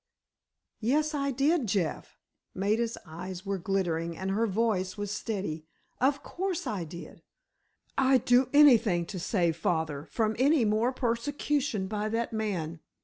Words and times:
"Yes, 0.79 1.13
I 1.13 1.29
did, 1.29 1.67
Jeff." 1.67 2.17
Maida's 2.55 2.97
eyes 3.05 3.45
were 3.45 3.59
glittering, 3.59 4.17
and 4.17 4.31
her 4.31 4.47
voice 4.47 4.97
was 4.97 5.11
steady. 5.11 5.67
"Of 5.99 6.23
course 6.23 6.65
I 6.65 6.85
did. 6.85 7.21
I'd 7.99 8.25
do 8.25 8.49
anything 8.51 9.05
to 9.05 9.19
save 9.19 9.57
father 9.57 10.05
from 10.09 10.35
any 10.39 10.65
more 10.65 10.91
persecution 10.91 11.85
by 11.85 12.09
that 12.09 12.33
man! 12.33 12.79